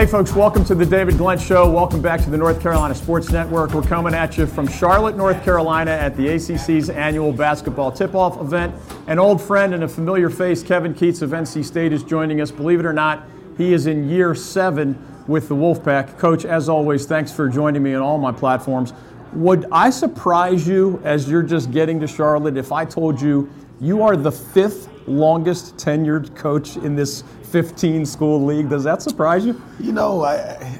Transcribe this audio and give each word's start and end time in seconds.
Hey, 0.00 0.06
folks, 0.06 0.32
welcome 0.32 0.64
to 0.64 0.74
the 0.74 0.86
David 0.86 1.18
Glenn 1.18 1.38
Show. 1.38 1.70
Welcome 1.70 2.00
back 2.00 2.22
to 2.22 2.30
the 2.30 2.36
North 2.38 2.62
Carolina 2.62 2.94
Sports 2.94 3.30
Network. 3.30 3.74
We're 3.74 3.82
coming 3.82 4.14
at 4.14 4.38
you 4.38 4.46
from 4.46 4.66
Charlotte, 4.66 5.14
North 5.14 5.44
Carolina 5.44 5.90
at 5.90 6.16
the 6.16 6.26
ACC's 6.26 6.88
annual 6.88 7.32
basketball 7.32 7.92
tip 7.92 8.14
off 8.14 8.40
event. 8.40 8.74
An 9.08 9.18
old 9.18 9.42
friend 9.42 9.74
and 9.74 9.84
a 9.84 9.88
familiar 9.88 10.30
face, 10.30 10.62
Kevin 10.62 10.94
Keatts 10.94 11.20
of 11.20 11.32
NC 11.32 11.66
State, 11.66 11.92
is 11.92 12.02
joining 12.02 12.40
us. 12.40 12.50
Believe 12.50 12.80
it 12.80 12.86
or 12.86 12.94
not, 12.94 13.26
he 13.58 13.74
is 13.74 13.86
in 13.86 14.08
year 14.08 14.34
seven 14.34 14.96
with 15.26 15.48
the 15.50 15.54
Wolfpack. 15.54 16.16
Coach, 16.16 16.46
as 16.46 16.70
always, 16.70 17.04
thanks 17.04 17.30
for 17.30 17.50
joining 17.50 17.82
me 17.82 17.92
on 17.92 18.00
all 18.00 18.16
my 18.16 18.32
platforms. 18.32 18.94
Would 19.34 19.66
I 19.70 19.90
surprise 19.90 20.66
you 20.66 20.98
as 21.04 21.28
you're 21.28 21.42
just 21.42 21.72
getting 21.72 22.00
to 22.00 22.06
Charlotte 22.06 22.56
if 22.56 22.72
I 22.72 22.86
told 22.86 23.20
you 23.20 23.50
you 23.82 24.02
are 24.02 24.16
the 24.16 24.32
fifth 24.32 24.88
longest 25.06 25.76
tenured 25.76 26.34
coach 26.34 26.76
in 26.76 26.96
this 26.96 27.22
15 27.50 28.06
school 28.06 28.44
league. 28.44 28.68
Does 28.68 28.84
that 28.84 29.02
surprise 29.02 29.44
you? 29.44 29.60
You 29.80 29.92
know, 29.92 30.22
I, 30.24 30.36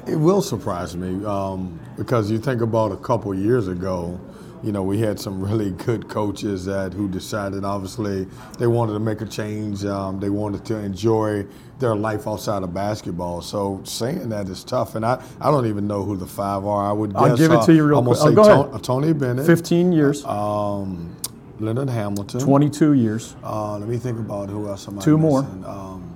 it 0.07 0.15
will 0.15 0.41
surprise 0.41 0.95
me 0.95 1.23
um, 1.25 1.79
because 1.97 2.31
you 2.31 2.37
think 2.39 2.61
about 2.61 2.91
a 2.91 2.97
couple 2.97 3.33
years 3.33 3.67
ago. 3.67 4.19
You 4.63 4.71
know, 4.71 4.83
we 4.83 4.99
had 4.99 5.19
some 5.19 5.41
really 5.43 5.71
good 5.71 6.07
coaches 6.07 6.65
that 6.65 6.93
who 6.93 7.07
decided, 7.09 7.65
obviously, 7.65 8.27
they 8.59 8.67
wanted 8.67 8.93
to 8.93 8.99
make 8.99 9.21
a 9.21 9.25
change. 9.25 9.83
Um, 9.85 10.19
they 10.19 10.29
wanted 10.29 10.63
to 10.65 10.77
enjoy 10.77 11.47
their 11.79 11.95
life 11.95 12.27
outside 12.27 12.61
of 12.61 12.71
basketball. 12.71 13.41
So 13.41 13.81
saying 13.85 14.29
that 14.29 14.47
is 14.49 14.63
tough, 14.63 14.93
and 14.93 15.03
I, 15.03 15.19
I 15.41 15.49
don't 15.49 15.65
even 15.65 15.87
know 15.87 16.03
who 16.03 16.15
the 16.15 16.27
five 16.27 16.63
are. 16.63 16.87
I 16.87 16.91
would. 16.91 17.15
I'll 17.15 17.35
give 17.35 17.51
it 17.51 17.63
to 17.63 17.73
you 17.73 17.83
real 17.85 17.97
I'm 17.97 18.05
quick. 18.05 18.19
gonna 18.19 18.39
Oh, 18.39 18.43
say 18.45 18.71
go 18.71 18.77
Tony, 18.77 19.07
Tony 19.07 19.13
Bennett, 19.13 19.47
15 19.47 19.91
years, 19.91 20.23
um, 20.25 21.15
Leonard 21.59 21.89
Hamilton, 21.89 22.39
22 22.39 22.93
years. 22.93 23.35
Uh, 23.43 23.79
let 23.79 23.89
me 23.89 23.97
think 23.97 24.19
about 24.19 24.47
who 24.49 24.67
else 24.67 24.87
am 24.87 24.99
I 24.99 25.01
Two 25.01 25.17
more. 25.17 25.39
Um, 25.65 26.10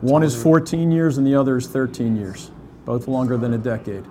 One 0.00 0.22
is 0.22 0.40
14 0.40 0.90
years 0.90 1.18
and 1.18 1.26
the 1.26 1.34
other 1.34 1.56
is 1.58 1.66
13 1.68 2.16
years, 2.16 2.50
both 2.84 3.06
longer 3.06 3.36
than 3.36 3.52
a 3.54 3.58
decade. 3.58 4.04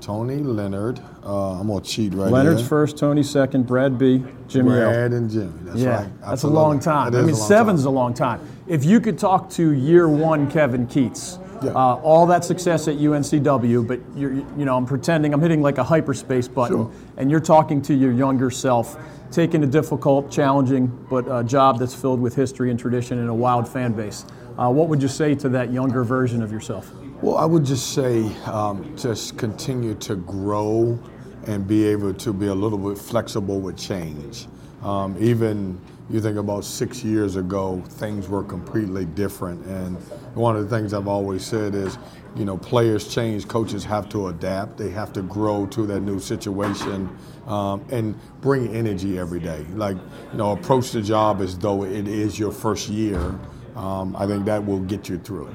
Tony 0.00 0.36
Leonard. 0.36 1.00
Uh, 1.24 1.58
I'm 1.58 1.66
gonna 1.66 1.80
cheat 1.80 2.12
right 2.14 2.26
here. 2.26 2.32
Leonard's 2.34 2.60
here. 2.60 2.68
first, 2.68 2.96
Tony 2.96 3.24
second, 3.24 3.66
Brad 3.66 3.98
B, 3.98 4.22
Jimmy 4.46 4.70
L. 4.70 4.76
Brad 4.90 5.12
and 5.12 5.28
Jimmy. 5.28 5.52
That's 5.62 5.78
yeah, 5.80 6.02
right. 6.02 6.20
that's 6.20 6.42
a 6.44 6.48
long 6.48 6.78
time. 6.78 7.14
I 7.16 7.22
mean, 7.22 7.34
seven's 7.34 7.82
time. 7.82 7.88
a 7.88 7.90
long 7.96 8.14
time. 8.14 8.40
If 8.68 8.84
you 8.84 9.00
could 9.00 9.18
talk 9.18 9.50
to 9.50 9.70
year 9.72 10.08
one 10.08 10.48
Kevin 10.48 10.86
Keatts, 10.86 11.42
Yeah. 11.64 11.70
uh, 11.72 11.96
all 12.04 12.26
that 12.26 12.44
success 12.44 12.86
at 12.86 12.96
UNCW, 12.98 13.82
but 13.88 13.98
you're, 14.14 14.32
you 14.34 14.64
know, 14.64 14.76
I'm 14.76 14.86
pretending 14.86 15.34
I'm 15.34 15.40
hitting 15.40 15.60
like 15.62 15.78
a 15.78 15.84
hyperspace 15.84 16.46
button, 16.46 16.76
Sure. 16.76 16.90
and 17.16 17.28
you're 17.28 17.40
talking 17.40 17.82
to 17.82 17.94
your 17.94 18.12
younger 18.12 18.50
self, 18.50 18.96
taking 19.32 19.64
a 19.64 19.66
difficult, 19.66 20.30
challenging, 20.30 20.86
but 21.10 21.24
a 21.28 21.42
job 21.42 21.80
that's 21.80 21.94
filled 21.94 22.20
with 22.20 22.36
history 22.36 22.70
and 22.70 22.78
tradition 22.78 23.18
and 23.18 23.28
a 23.28 23.34
wild 23.34 23.66
fan 23.66 23.92
base. 23.92 24.24
Uh, 24.58 24.70
what 24.70 24.88
would 24.88 25.02
you 25.02 25.08
say 25.08 25.34
to 25.34 25.48
that 25.50 25.70
younger 25.70 26.02
version 26.02 26.42
of 26.42 26.50
yourself? 26.50 26.90
Well, 27.20 27.36
I 27.36 27.44
would 27.44 27.64
just 27.64 27.92
say 27.92 28.24
um, 28.44 28.96
just 28.96 29.36
continue 29.36 29.94
to 29.96 30.16
grow 30.16 30.98
and 31.46 31.66
be 31.66 31.84
able 31.86 32.14
to 32.14 32.32
be 32.32 32.46
a 32.46 32.54
little 32.54 32.78
bit 32.78 32.98
flexible 32.98 33.60
with 33.60 33.76
change. 33.76 34.46
Um, 34.82 35.16
even 35.20 35.80
you 36.08 36.20
think 36.20 36.38
about 36.38 36.64
six 36.64 37.02
years 37.02 37.36
ago, 37.36 37.82
things 37.86 38.28
were 38.28 38.44
completely 38.44 39.04
different. 39.04 39.64
And 39.66 39.96
one 40.34 40.56
of 40.56 40.68
the 40.68 40.76
things 40.76 40.94
I've 40.94 41.08
always 41.08 41.44
said 41.44 41.74
is, 41.74 41.98
you 42.36 42.44
know, 42.44 42.56
players 42.56 43.12
change, 43.12 43.48
coaches 43.48 43.84
have 43.84 44.08
to 44.10 44.28
adapt. 44.28 44.78
They 44.78 44.90
have 44.90 45.12
to 45.14 45.22
grow 45.22 45.66
to 45.66 45.86
that 45.86 46.00
new 46.00 46.20
situation 46.20 47.08
um, 47.46 47.84
and 47.90 48.14
bring 48.40 48.74
energy 48.74 49.18
every 49.18 49.40
day. 49.40 49.66
Like, 49.74 49.96
you 50.32 50.38
know, 50.38 50.52
approach 50.52 50.92
the 50.92 51.02
job 51.02 51.40
as 51.40 51.58
though 51.58 51.84
it 51.84 52.06
is 52.06 52.38
your 52.38 52.52
first 52.52 52.88
year. 52.88 53.38
Um, 53.76 54.16
I 54.16 54.26
think 54.26 54.44
that 54.46 54.64
will 54.64 54.80
get 54.80 55.08
you 55.08 55.18
through. 55.18 55.52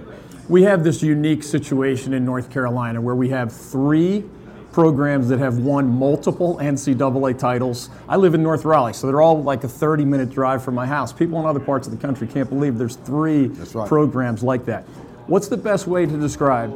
We 0.47 0.63
have 0.63 0.83
this 0.83 1.01
unique 1.01 1.43
situation 1.43 2.13
in 2.13 2.23
North 2.23 2.51
Carolina 2.51 3.01
where 3.01 3.15
we 3.15 3.29
have 3.29 3.51
three 3.51 4.23
programs 4.71 5.27
that 5.27 5.39
have 5.39 5.57
won 5.57 5.87
multiple 5.87 6.57
NCAA 6.61 7.37
titles. 7.37 7.89
I 8.07 8.15
live 8.15 8.33
in 8.33 8.43
North 8.43 8.63
Raleigh, 8.63 8.93
so 8.93 9.07
they're 9.07 9.21
all 9.21 9.41
like 9.41 9.63
a 9.63 9.67
30 9.67 10.05
minute 10.05 10.29
drive 10.29 10.63
from 10.63 10.75
my 10.75 10.85
house. 10.85 11.11
People 11.11 11.39
in 11.39 11.45
other 11.45 11.59
parts 11.59 11.87
of 11.87 11.93
the 11.93 11.99
country 11.99 12.27
can't 12.27 12.49
believe 12.49 12.77
there's 12.77 12.95
three 12.95 13.47
right. 13.47 13.87
programs 13.87 14.43
like 14.43 14.65
that. 14.65 14.83
What's 15.27 15.47
the 15.47 15.57
best 15.57 15.87
way 15.87 16.05
to 16.05 16.17
describe? 16.17 16.71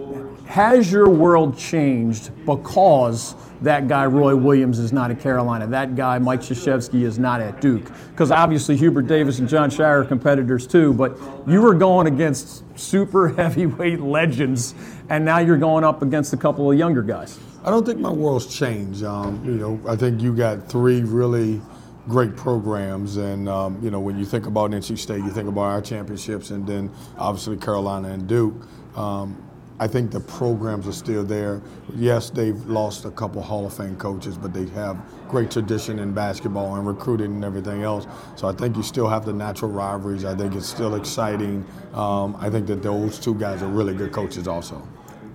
Has 0.45 0.91
your 0.91 1.09
world 1.09 1.57
changed 1.57 2.31
because 2.45 3.35
that 3.61 3.87
guy 3.87 4.05
Roy 4.05 4.35
Williams 4.35 4.79
is 4.79 4.93
not 4.93 5.11
at 5.11 5.19
Carolina, 5.19 5.67
that 5.67 5.95
guy 5.95 6.19
Mike 6.19 6.41
Krzyzewski 6.41 7.01
is 7.03 7.17
not 7.17 7.41
at 7.41 7.59
Duke? 7.61 7.91
Because 8.11 8.31
obviously 8.31 8.77
Hubert 8.77 9.07
Davis 9.07 9.39
and 9.39 9.49
Jon 9.49 9.69
Scheyer 9.69 10.01
are 10.01 10.05
competitors 10.05 10.67
too, 10.67 10.93
but 10.93 11.17
you 11.47 11.61
were 11.61 11.73
going 11.73 12.07
against 12.07 12.63
super 12.79 13.27
heavyweight 13.35 13.99
legends, 13.99 14.75
and 15.09 15.25
now 15.25 15.39
you're 15.39 15.57
going 15.57 15.83
up 15.83 16.01
against 16.01 16.33
a 16.33 16.37
couple 16.37 16.71
of 16.71 16.77
younger 16.77 17.01
guys. 17.01 17.39
I 17.63 17.71
don't 17.71 17.85
think 17.85 17.99
my 17.99 18.11
world's 18.11 18.55
changed. 18.55 19.03
Um, 19.03 19.43
you 19.43 19.55
know, 19.55 19.81
I 19.87 19.95
think 19.95 20.21
you 20.21 20.35
got 20.35 20.69
three 20.69 21.01
really 21.01 21.59
great 22.07 22.35
programs, 22.35 23.17
and 23.17 23.49
um, 23.49 23.79
you 23.81 23.89
know, 23.89 23.99
when 23.99 24.19
you 24.19 24.25
think 24.25 24.45
about 24.45 24.69
NC 24.71 24.99
State, 24.99 25.23
you 25.23 25.31
think 25.31 25.49
about 25.49 25.63
our 25.63 25.81
championships, 25.81 26.51
and 26.51 26.67
then 26.67 26.91
obviously 27.17 27.57
Carolina 27.57 28.09
and 28.09 28.27
Duke. 28.27 28.67
Um, 28.95 29.41
I 29.77 29.87
think 29.87 30.11
the 30.11 30.21
programs 30.21 30.87
are 30.87 30.93
still 30.93 31.23
there. 31.25 31.61
Yes, 31.95 32.29
they've 32.29 32.65
lost 32.65 33.03
a 33.03 33.11
couple 33.11 33.41
Hall 33.41 33.65
of 33.65 33.75
Fame 33.75 33.97
coaches, 33.97 34.37
but 34.37 34.53
they 34.53 34.67
have 34.67 34.97
great 35.27 35.51
tradition 35.51 35.99
in 35.99 36.13
basketball 36.13 36.75
and 36.75 36.87
recruiting 36.87 37.35
and 37.35 37.43
everything 37.43 37.83
else. 37.83 38.07
So 38.35 38.47
I 38.47 38.53
think 38.53 38.77
you 38.77 38.83
still 38.83 39.07
have 39.07 39.25
the 39.25 39.33
natural 39.33 39.71
rivalries. 39.71 40.23
I 40.23 40.33
think 40.33 40.55
it's 40.55 40.65
still 40.65 40.95
exciting. 40.95 41.65
Um, 41.93 42.37
I 42.39 42.49
think 42.49 42.67
that 42.67 42.83
those 42.83 43.19
two 43.19 43.35
guys 43.35 43.61
are 43.61 43.67
really 43.67 43.93
good 43.93 44.13
coaches 44.13 44.47
also. 44.47 44.81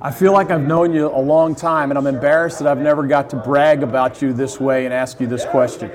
I 0.01 0.11
feel 0.11 0.33
like 0.33 0.51
I've 0.51 0.67
known 0.67 0.95
you 0.95 1.09
a 1.09 1.21
long 1.21 1.55
time, 1.55 1.91
and 1.91 1.99
I'm 1.99 2.07
embarrassed 2.07 2.61
that 2.61 2.69
I've 2.69 2.79
never 2.79 3.07
got 3.07 3.29
to 3.31 3.37
brag 3.37 3.83
about 3.83 4.23
you 4.23 4.33
this 4.33 4.59
way 4.59 4.87
and 4.87 4.95
ask 4.95 5.21
you 5.21 5.27
this 5.27 5.45
question. 5.45 5.91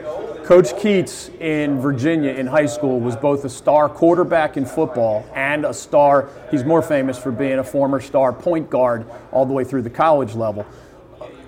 Coach 0.45 0.73
Keatts 0.73 1.35
in 1.41 1.79
Virginia 1.79 2.29
in 2.29 2.45
high 2.45 2.67
school 2.67 2.99
was 2.99 3.15
both 3.15 3.43
a 3.45 3.49
star 3.49 3.89
quarterback 3.89 4.57
in 4.57 4.63
football 4.63 5.25
and 5.33 5.65
a 5.65 5.73
star, 5.73 6.29
he's 6.51 6.63
more 6.63 6.83
famous 6.83 7.17
for 7.17 7.31
being 7.31 7.57
a 7.57 7.63
former 7.63 7.99
star 7.99 8.31
point 8.31 8.69
guard 8.69 9.07
all 9.31 9.47
the 9.47 9.53
way 9.53 9.63
through 9.63 9.81
the 9.81 9.89
college 9.89 10.35
level. 10.35 10.63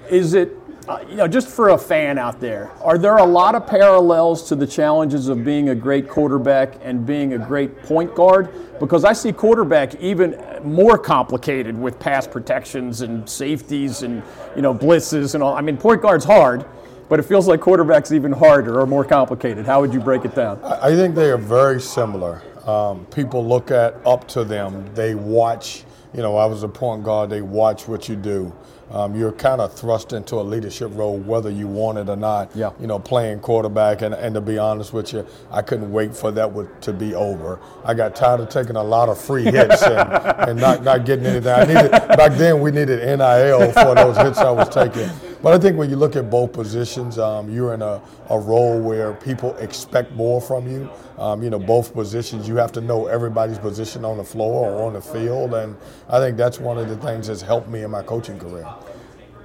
Is 0.10 0.34
it, 0.34 0.52
uh, 0.88 0.98
you 1.08 1.16
know, 1.16 1.28
just 1.28 1.48
for 1.48 1.70
a 1.70 1.78
fan 1.78 2.18
out 2.18 2.40
there, 2.40 2.72
are 2.82 2.98
there 2.98 3.18
a 3.18 3.24
lot 3.24 3.54
of 3.54 3.68
parallels 3.68 4.50
to 4.50 4.56
the 4.56 4.66
challenges 4.66 5.28
of 5.28 5.46
being 5.46 5.70
a 5.70 5.76
great 5.76 6.10
quarterback 6.10 6.74
and 6.82 7.06
being 7.06 7.34
a 7.34 7.38
great 7.38 7.84
point 7.84 8.16
guard? 8.16 8.50
Because 8.80 9.06
I 9.06 9.14
see 9.14 9.32
quarterback 9.32 9.94
even 10.02 10.44
more 10.64 10.98
complicated 10.98 11.78
with 11.80 12.00
pass 12.00 12.28
protections 12.28 13.02
and 13.02 13.30
safeties 13.30 14.02
and, 14.02 14.24
you 14.56 14.64
know, 14.64 14.74
blitzes 14.74 15.36
and 15.36 15.44
all. 15.44 15.54
I 15.54 15.62
mean, 15.62 15.78
point 15.78 16.02
guard's 16.02 16.26
hard, 16.26 16.66
but 17.10 17.20
it 17.20 17.24
feels 17.24 17.48
like 17.48 17.62
quarterback's 17.62 18.12
even 18.12 18.32
harder 18.32 18.80
or 18.80 18.86
more 18.86 19.06
complicated. 19.06 19.66
How 19.66 19.82
would 19.82 19.94
you 19.94 20.00
break 20.00 20.26
it 20.26 20.36
down? 20.36 20.60
I 20.64 20.96
think 20.96 21.16
they 21.16 21.30
are 21.30 21.38
very 21.38 21.82
similar. 21.82 22.42
Um, 22.68 23.06
people 23.08 23.46
look 23.46 23.72
at 23.72 23.96
up 24.06 24.28
to 24.30 24.44
them. 24.44 24.94
They 24.94 25.16
watch. 25.16 25.84
You 26.14 26.22
know, 26.22 26.38
I 26.38 26.46
was 26.46 26.64
a 26.64 26.70
point 26.70 27.04
guard. 27.04 27.30
They 27.30 27.42
watch 27.42 27.88
what 27.88 28.10
you 28.10 28.16
do. 28.16 28.54
Um, 28.90 29.16
you're 29.16 29.34
kind 29.34 29.60
of 29.60 29.74
thrust 29.74 30.14
into 30.14 30.36
a 30.36 30.42
leadership 30.42 30.92
role, 30.94 31.18
whether 31.18 31.50
you 31.50 31.68
want 31.68 31.98
it 31.98 32.08
or 32.08 32.16
not. 32.16 32.56
Yeah. 32.56 32.72
You 32.80 32.88
know, 32.88 33.00
playing 33.00 33.42
quarterback, 33.42 34.02
and, 34.02 34.14
and 34.14 34.34
to 34.36 34.42
be 34.42 34.58
honest 34.58 34.94
with 34.94 35.12
you, 35.12 35.28
I 35.52 35.62
couldn't 35.62 35.92
wait 35.92 36.16
for 36.16 36.32
that 36.32 36.54
would, 36.54 36.82
to 36.84 36.94
be 36.94 37.14
over. 37.14 37.60
I 37.84 37.94
got 37.94 38.16
tired 38.16 38.40
of 38.40 38.48
taking 38.48 38.78
a 38.78 38.84
lot 38.84 39.10
of 39.10 39.20
free 39.20 39.44
hits 39.44 39.82
and, 39.82 40.00
and 40.50 40.60
not, 40.60 40.84
not 40.84 41.06
getting 41.06 41.26
anything. 41.26 41.52
I 41.52 41.66
needed 41.66 41.92
back 41.92 42.34
then. 42.34 42.62
We 42.62 42.72
needed 42.72 43.00
NIL 43.00 43.72
for 43.74 43.94
those 43.94 44.18
hits 44.18 44.38
I 44.38 44.52
was 44.52 44.70
taking. 44.70 45.10
But 45.42 45.54
I 45.54 45.60
think 45.60 45.78
when 45.78 45.90
you 45.90 45.98
look 45.98 46.16
at 46.16 46.32
both 46.32 46.52
positions, 46.52 47.20
um, 47.20 47.50
you're 47.50 47.74
in 47.74 47.82
a, 47.82 48.02
a 48.30 48.40
role 48.40 48.82
where 48.82 49.14
people 49.14 49.56
expect 49.58 50.12
more 50.14 50.42
from 50.42 50.68
you. 50.68 50.90
Um, 51.20 51.44
you 51.44 51.50
know, 51.50 51.60
both 51.60 51.94
positions, 51.94 52.48
you 52.48 52.56
have 52.56 52.72
to 52.74 52.82
know 52.82 53.06
everybody's 53.06 53.60
position 53.60 54.04
on 54.04 54.18
the 54.18 54.24
floor 54.24 54.72
or 54.72 54.88
on 54.88 54.94
the 54.94 55.02
field. 55.02 55.54
And 55.54 55.76
I 56.10 56.20
think 56.20 56.38
that's 56.38 56.60
one 56.60 56.78
of 56.78 56.90
the 56.90 56.98
things 56.98 57.28
that's 57.28 57.42
helped 57.42 57.70
me 57.70 57.84
in 57.84 57.92
my 57.92 58.02
coaching 58.02 58.40
career. 58.40 58.68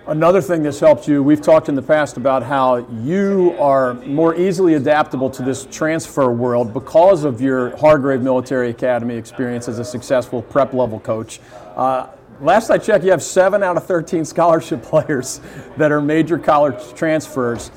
Another 0.07 0.41
thing 0.41 0.65
that's 0.65 0.81
helped 0.81 1.07
you, 1.07 1.23
we've 1.23 1.41
talked 1.41 1.69
in 1.69 1.77
the 1.77 1.83
past 1.83 2.17
about 2.17 2.43
how 2.43 2.79
you 3.03 3.55
are 3.61 3.95
more 3.95 4.35
easily 4.35 4.75
adaptable 4.75 5.31
to 5.31 5.43
this 5.43 5.67
transfer 5.71 6.33
world 6.33 6.75
because 6.75 7.23
of 7.23 7.41
your 7.41 7.77
Hargrave 7.77 8.21
Military 8.21 8.71
Academy 8.71 9.15
experience 9.15 9.69
as 9.69 9.79
a 9.79 9.85
successful 9.85 10.43
prep 10.43 10.73
level 10.73 10.99
coach. 10.99 11.39
Uh, 11.77 12.09
last 12.43 12.71
I 12.71 12.79
checked, 12.79 13.05
you 13.05 13.11
have 13.11 13.23
seven 13.23 13.63
out 13.63 13.77
of 13.77 13.87
13 13.87 14.25
scholarship 14.25 14.83
players 14.83 15.41
that 15.77 15.91
are 15.91 16.03
major 16.03 16.39
college 16.39 16.95
transfers. 16.95 17.71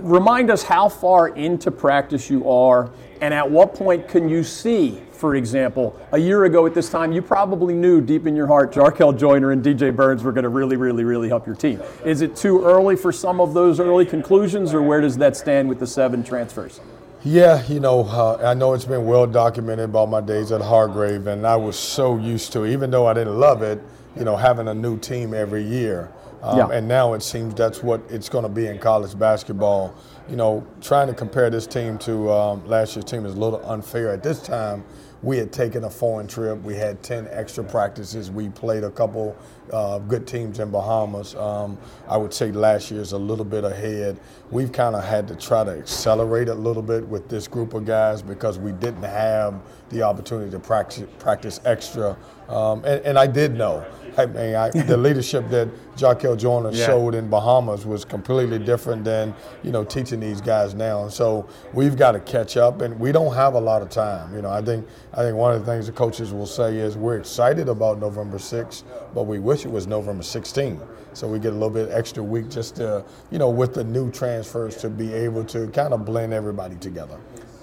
Remind 0.00 0.50
us 0.50 0.62
how 0.62 0.88
far 0.88 1.28
into 1.28 1.70
practice 1.70 2.30
you 2.30 2.48
are, 2.48 2.90
and 3.20 3.32
at 3.34 3.48
what 3.48 3.74
point 3.74 4.08
can 4.08 4.28
you 4.28 4.42
see 4.42 5.00
for 5.18 5.34
example, 5.34 5.98
a 6.12 6.18
year 6.18 6.44
ago 6.44 6.64
at 6.64 6.74
this 6.74 6.88
time, 6.88 7.10
you 7.10 7.20
probably 7.20 7.74
knew 7.74 8.00
deep 8.00 8.26
in 8.26 8.36
your 8.36 8.46
heart 8.46 8.72
Jarkel 8.72 9.18
Joiner 9.18 9.50
and 9.50 9.64
DJ 9.64 9.94
Burns 9.94 10.22
were 10.22 10.30
going 10.30 10.44
to 10.44 10.48
really, 10.48 10.76
really, 10.76 11.02
really 11.02 11.28
help 11.28 11.44
your 11.44 11.56
team. 11.56 11.82
Is 12.04 12.20
it 12.20 12.36
too 12.36 12.64
early 12.64 12.94
for 12.94 13.10
some 13.10 13.40
of 13.40 13.52
those 13.52 13.80
early 13.80 14.06
conclusions, 14.06 14.72
or 14.72 14.80
where 14.80 15.00
does 15.00 15.18
that 15.18 15.36
stand 15.36 15.68
with 15.68 15.80
the 15.80 15.88
seven 15.88 16.22
transfers? 16.22 16.80
Yeah, 17.24 17.66
you 17.66 17.80
know, 17.80 18.04
uh, 18.04 18.38
I 18.48 18.54
know 18.54 18.74
it's 18.74 18.84
been 18.84 19.06
well 19.06 19.26
documented 19.26 19.86
about 19.86 20.08
my 20.08 20.20
days 20.20 20.52
at 20.52 20.60
Hargrave, 20.60 21.26
and 21.26 21.44
I 21.44 21.56
was 21.56 21.76
so 21.76 22.16
used 22.16 22.52
to, 22.52 22.64
even 22.64 22.92
though 22.92 23.06
I 23.06 23.12
didn't 23.12 23.40
love 23.40 23.62
it, 23.62 23.82
you 24.18 24.24
know, 24.24 24.36
having 24.36 24.68
a 24.68 24.74
new 24.74 24.98
team 24.98 25.34
every 25.34 25.62
year. 25.62 26.10
Um, 26.42 26.58
Yeah. 26.58 26.68
And 26.68 26.86
now 26.86 27.14
it 27.14 27.22
seems 27.22 27.54
that's 27.54 27.82
what 27.82 28.00
it's 28.08 28.28
going 28.28 28.44
to 28.44 28.48
be 28.48 28.66
in 28.66 28.78
college 28.78 29.18
basketball. 29.18 29.94
You 30.28 30.36
know, 30.36 30.66
trying 30.80 31.08
to 31.08 31.14
compare 31.14 31.50
this 31.50 31.66
team 31.66 31.98
to 31.98 32.30
um, 32.30 32.66
last 32.66 32.94
year's 32.94 33.04
team 33.04 33.24
is 33.24 33.34
a 33.34 33.38
little 33.38 33.64
unfair. 33.68 34.12
At 34.12 34.22
this 34.22 34.40
time, 34.40 34.84
we 35.22 35.36
had 35.36 35.52
taken 35.52 35.84
a 35.84 35.90
foreign 35.90 36.28
trip. 36.28 36.62
We 36.62 36.76
had 36.76 37.02
10 37.02 37.26
extra 37.30 37.64
practices. 37.64 38.30
We 38.30 38.50
played 38.50 38.84
a 38.84 38.90
couple 38.90 39.36
uh, 39.72 39.98
good 39.98 40.26
teams 40.26 40.60
in 40.60 40.70
Bahamas. 40.70 41.34
Um, 41.34 41.76
I 42.06 42.16
would 42.16 42.32
say 42.32 42.52
last 42.52 42.90
year's 42.90 43.12
a 43.12 43.18
little 43.18 43.44
bit 43.44 43.64
ahead. 43.64 44.20
We've 44.50 44.70
kind 44.70 44.94
of 44.94 45.02
had 45.04 45.26
to 45.28 45.34
try 45.34 45.64
to 45.64 45.72
accelerate 45.72 46.48
a 46.48 46.54
little 46.54 46.82
bit 46.82 47.06
with 47.06 47.28
this 47.28 47.48
group 47.48 47.74
of 47.74 47.84
guys 47.84 48.22
because 48.22 48.58
we 48.58 48.70
didn't 48.72 49.02
have 49.02 49.60
the 49.90 50.02
opportunity 50.02 50.50
to 50.52 50.60
practice, 50.60 51.08
practice 51.18 51.60
extra. 51.64 52.16
Um, 52.48 52.84
and, 52.84 53.04
and 53.04 53.18
I 53.18 53.26
did 53.26 53.54
know. 53.54 53.84
I 54.18 54.26
mean, 54.26 54.54
I, 54.56 54.70
the 54.70 54.96
leadership 55.06 55.48
that 55.50 55.68
Jarkel 55.96 56.36
Joiner 56.36 56.70
Yeah. 56.72 56.86
showed 56.86 57.14
in 57.14 57.28
Bahamas 57.28 57.86
was 57.86 58.04
completely 58.04 58.58
different 58.58 59.04
than 59.04 59.32
you 59.62 59.70
know 59.70 59.84
teaching 59.84 60.18
these 60.18 60.40
guys 60.40 60.74
now. 60.74 61.04
And 61.04 61.12
so 61.12 61.46
we've 61.72 61.96
got 61.96 62.12
to 62.12 62.20
catch 62.20 62.56
up, 62.56 62.82
and 62.82 62.98
we 62.98 63.12
don't 63.12 63.32
have 63.34 63.54
a 63.54 63.60
lot 63.60 63.80
of 63.80 63.90
time. 63.90 64.34
You 64.34 64.42
know, 64.42 64.50
I 64.50 64.60
think 64.60 64.86
I 65.14 65.22
think 65.22 65.36
one 65.36 65.54
of 65.54 65.64
the 65.64 65.70
things 65.70 65.86
the 65.86 65.92
coaches 65.92 66.32
will 66.32 66.46
say 66.46 66.76
is 66.78 66.96
we're 66.96 67.16
excited 67.16 67.68
about 67.68 68.00
November 68.00 68.38
6th, 68.38 68.82
but 69.14 69.22
we 69.22 69.38
wish 69.38 69.64
it 69.64 69.70
was 69.70 69.86
November 69.86 70.24
16th. 70.24 70.84
So 71.12 71.26
we 71.28 71.38
get 71.38 71.50
a 71.52 71.54
little 71.54 71.70
bit 71.70 71.88
extra 71.90 72.22
week 72.22 72.50
just 72.50 72.76
to 72.76 73.04
you 73.30 73.38
know 73.38 73.50
with 73.50 73.74
the 73.74 73.84
new 73.84 74.10
transfers 74.10 74.76
to 74.78 74.90
be 74.90 75.12
able 75.14 75.44
to 75.44 75.68
kind 75.68 75.94
of 75.94 76.04
blend 76.04 76.32
everybody 76.32 76.74
together. 76.76 77.18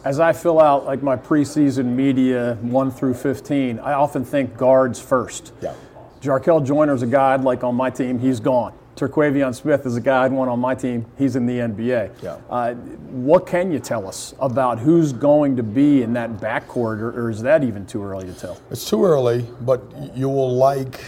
As 0.06 0.20
I 0.20 0.34
fill 0.34 0.62
out 0.62 0.86
like 0.86 1.02
my 1.02 1.18
preseason 1.18 1.86
media 1.96 2.58
one 2.62 2.92
through 2.92 3.16
15, 3.16 3.80
I 3.80 3.94
often 3.94 4.24
think 4.24 4.56
guards 4.56 5.02
first. 5.02 5.52
Yeah. 5.62 5.74
Jarkel 6.26 6.66
Joiner's 6.66 7.04
a 7.04 7.08
guy 7.08 7.34
I'd 7.34 7.42
like 7.42 7.64
on 7.64 7.76
my 7.76 7.90
team. 7.90 8.18
He's 8.18 8.40
gone. 8.40 8.74
Terquavion 8.96 9.54
Smith 9.54 9.86
is 9.86 9.96
a 9.96 10.02
guy 10.02 10.24
I'd 10.24 10.32
want 10.32 10.50
on 10.50 10.60
my 10.60 10.74
team. 10.74 11.06
He's 11.18 11.36
in 11.36 11.46
the 11.46 11.60
NBA. 11.60 12.24
Yeah. 12.24 12.38
Uh, 12.50 12.74
what 12.74 13.46
can 13.46 13.72
you 13.72 13.80
tell 13.80 14.08
us 14.08 14.34
about 14.40 14.80
who's 14.80 15.12
going 15.12 15.58
to 15.58 15.64
be 15.64 16.02
in 16.02 16.14
that 16.14 16.32
backcourt, 16.38 17.00
or, 17.00 17.10
or 17.10 17.30
is 17.30 17.42
that 17.42 17.64
even 17.64 17.86
too 17.86 18.04
early 18.04 18.26
to 18.26 18.34
tell? 18.34 18.58
It's 18.72 18.90
too 18.90 19.04
early, 19.06 19.46
but 19.62 19.82
you 20.16 20.30
will 20.30 20.56
like. 20.56 21.02